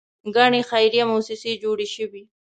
[0.35, 2.23] ګڼې خیریه موسسې جوړې شوې.